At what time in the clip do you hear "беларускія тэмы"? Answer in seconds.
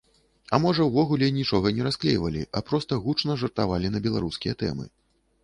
4.09-4.85